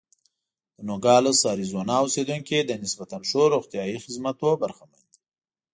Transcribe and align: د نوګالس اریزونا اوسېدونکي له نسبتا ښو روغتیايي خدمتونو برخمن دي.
د 0.75 0.77
نوګالس 0.89 1.39
اریزونا 1.51 1.95
اوسېدونکي 2.03 2.57
له 2.69 2.75
نسبتا 2.83 3.17
ښو 3.29 3.41
روغتیايي 3.55 3.97
خدمتونو 4.03 4.59
برخمن 4.61 4.99
دي. 5.09 5.17